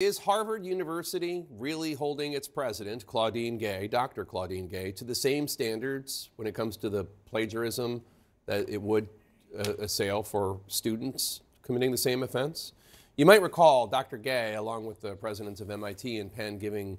[0.00, 4.24] Is Harvard University really holding its president, Claudine Gay, Dr.
[4.24, 8.02] Claudine Gay, to the same standards when it comes to the plagiarism
[8.46, 9.08] that it would
[9.58, 12.74] uh, assail for students committing the same offense?
[13.16, 14.18] You might recall Dr.
[14.18, 16.96] Gay, along with the presidents of MIT and Penn, giving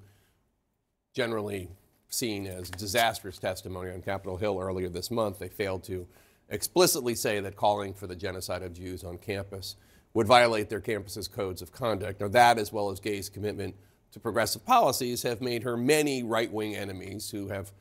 [1.15, 1.69] generally
[2.09, 5.39] seen as disastrous testimony on Capitol Hill earlier this month.
[5.39, 6.05] They failed to
[6.49, 9.77] explicitly say that calling for the genocide of Jews on campus
[10.13, 12.19] would violate their campus's codes of conduct.
[12.21, 13.75] Now, that, as well as Gay's commitment
[14.11, 17.71] to progressive policies, have made her many right wing enemies who have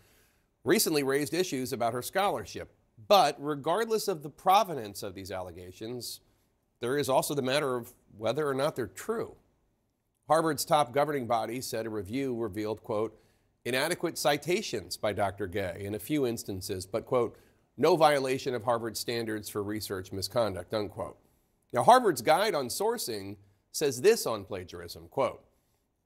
[0.65, 2.71] recently raised issues about her scholarship.
[3.07, 6.21] But regardless of the provenance of these allegations,
[6.81, 9.37] there is also the matter of whether or not they're true.
[10.29, 13.19] Harvard's top governing body said a review revealed, quote,
[13.65, 15.47] inadequate citations by Dr.
[15.47, 17.39] Gay in a few instances, but, quote,
[17.77, 21.17] no violation of Harvard's standards for research misconduct, unquote.
[21.73, 23.37] Now, Harvard's guide on sourcing
[23.73, 25.45] says this on plagiarism, quote,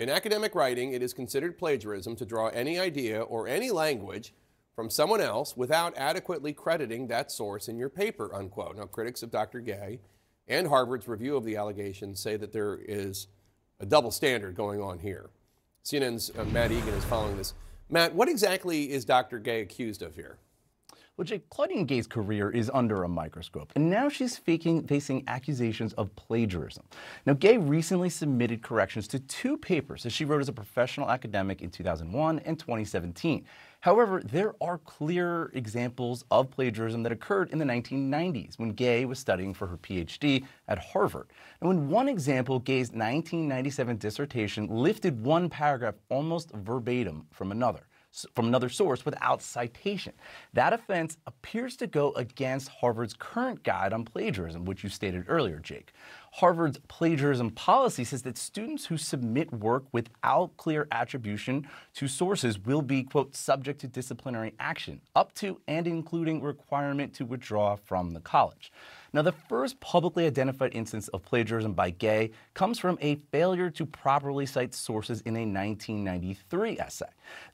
[0.01, 4.35] in academic writing, it is considered plagiarism to draw any idea or any language
[4.75, 8.77] from someone else without adequately crediting that source in your paper, unquote.
[8.77, 9.61] Now, critics of Dr.
[9.61, 10.01] Gay
[10.49, 13.29] and Harvard's review of the allegations say that there is
[13.79, 15.31] a double standard going on here.
[15.85, 17.55] CNN's uh, Matt Egan is following this.
[17.89, 19.39] Matt, what exactly is Dr.
[19.39, 20.39] Gay accused of here?
[21.19, 25.93] Well, Jake, Claudine Gay's career is under a microscope, and now she's faking, facing accusations
[25.93, 26.85] of plagiarism.
[27.27, 31.61] Now, Gay recently submitted corrections to two papers that she wrote as a professional academic
[31.61, 33.45] in 2001 and 2017.
[33.81, 39.19] However, there are clear examples of plagiarism that occurred in the 1990s when Gay was
[39.19, 41.27] studying for her PhD at Harvard.
[41.61, 47.87] And in one example, Gay's 1997 dissertation lifted one paragraph almost verbatim from another
[48.35, 50.13] from another source without citation.
[50.53, 55.59] That offense appears to go against Harvard's current guide on plagiarism, which you stated earlier,
[55.59, 55.93] Jake.
[56.37, 62.81] Harvard's plagiarism policy says that students who submit work without clear attribution to sources will
[62.81, 68.21] be, quote, subject to disciplinary action, up to and including requirement to withdraw from the
[68.21, 68.73] college.
[69.15, 73.85] Now, the first publicly identified instance of plagiarism by Gay comes from a failure to
[73.85, 77.05] properly cite sources in a 1993 essay.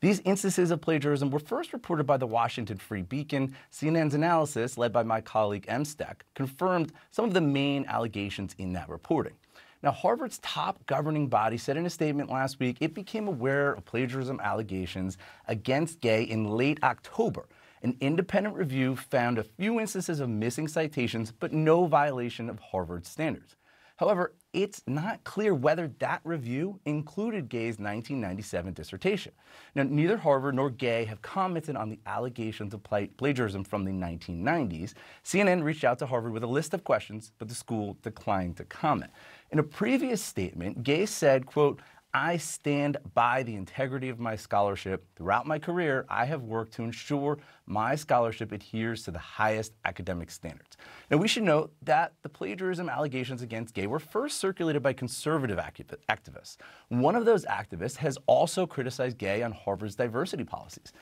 [0.00, 3.56] These instances of plagiarism were first reported by the Washington Free Beacon.
[3.72, 8.67] CNN's analysis, led by my colleague Em Steck, confirmed some of the main allegations in
[8.74, 9.34] that reporting.
[9.82, 13.84] Now, Harvard's top governing body said in a statement last week it became aware of
[13.84, 17.46] plagiarism allegations against Gay in late October
[17.82, 23.06] an independent review found a few instances of missing citations, but no violation of Harvard
[23.06, 23.56] standards.
[23.96, 29.32] However, it's not clear whether that review included Gay's 1997 dissertation.
[29.74, 34.94] Now, neither Harvard nor Gay have commented on the allegations of plagiarism from the 1990s.
[35.22, 38.64] CNN reached out to Harvard with a list of questions, but the school declined to
[38.64, 39.12] comment.
[39.50, 41.80] In a previous statement, Gay said, quote,
[42.14, 45.04] I stand by the integrity of my scholarship.
[45.14, 50.30] Throughout my career, I have worked to ensure my scholarship adheres to the highest academic
[50.30, 50.78] standards.
[51.10, 55.58] Now, we should note that the plagiarism allegations against Gay were first circulated by conservative
[55.58, 56.56] activists.
[56.88, 60.92] One of those activists has also criticized Gay on Harvard's diversity policies.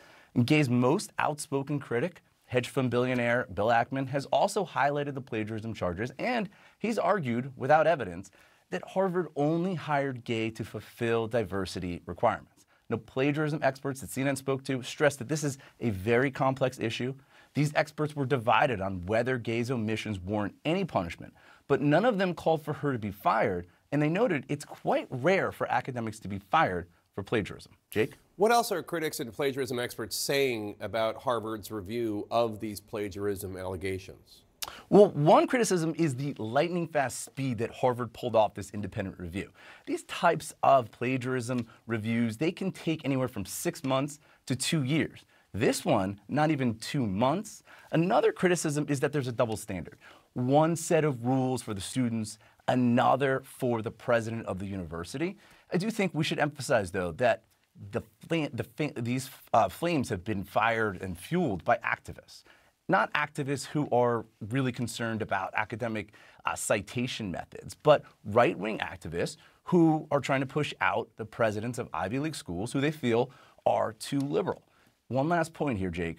[0.45, 6.11] Gay's most outspoken critic, hedge fund billionaire Bill Ackman, has also highlighted the plagiarism charges,
[6.19, 8.31] and he's argued, without evidence,
[8.71, 12.67] that Harvard only hired Gay to fulfill diversity requirements.
[12.89, 17.15] No plagiarism experts that CNN spoke to stressed that this is a very complex issue.
[17.55, 21.35] These experts were divided on whether Gay's omissions warrant any punishment,
[21.69, 25.07] but none of them called for her to be fired, and they noted it's quite
[25.11, 27.73] rare for academics to be fired for plagiarism.
[27.91, 28.15] Jake?
[28.37, 34.43] What else are critics and plagiarism experts saying about Harvard's review of these plagiarism allegations?
[34.89, 39.51] Well, one criticism is the lightning fast speed that Harvard pulled off this independent review.
[39.87, 45.25] These types of plagiarism reviews, they can take anywhere from six months to two years.
[45.53, 47.63] This one, not even two months.
[47.91, 49.97] Another criticism is that there's a double standard.
[50.35, 52.39] One set of rules for the students,
[52.69, 55.39] another for the president of the university.
[55.73, 57.45] I do think we should emphasize, though, that
[57.91, 62.43] the, the, these uh, flames have been fired and fueled by activists
[62.89, 66.13] not activists who are really concerned about academic
[66.45, 71.79] uh, citation methods, but right wing activists who are trying to push out the presidents
[71.79, 73.31] of Ivy League schools who they feel
[73.65, 74.63] are too liberal.
[75.09, 76.19] One last point here, Jake.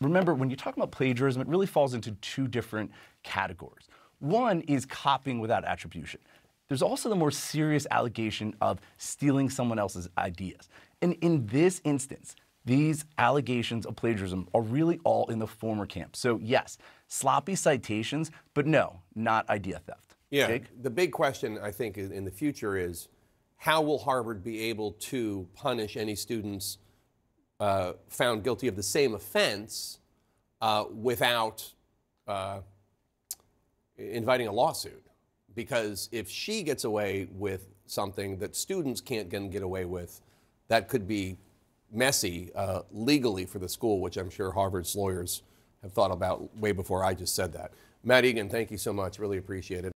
[0.00, 2.92] Remember, when you talk about plagiarism, it really falls into two different
[3.24, 3.88] categories.
[4.20, 6.20] One is copying without attribution.
[6.68, 10.68] There's also the more serious allegation of stealing someone else's ideas.
[11.02, 12.36] And in this instance,
[12.68, 16.14] these allegations of plagiarism are really all in the former camp.
[16.14, 16.76] So, yes,
[17.06, 20.16] sloppy citations, but no, not idea theft.
[20.30, 20.48] Yeah.
[20.48, 20.82] Jake?
[20.82, 23.08] The big question, I think, in the future is
[23.56, 26.76] how will Harvard be able to punish any students
[27.58, 29.98] uh, found guilty of the same offense
[30.60, 31.72] uh, without
[32.26, 32.60] uh,
[33.96, 35.06] inviting a lawsuit?
[35.54, 40.20] Because if she gets away with something that students can't get, get away with,
[40.68, 41.38] that could be
[41.92, 45.42] messy uh, legally for the school, which I'm sure Harvard's lawyers
[45.82, 47.72] have thought about way before I just said that.
[48.04, 49.18] Matt Egan, thank you so much.
[49.18, 49.86] Really appreciate it.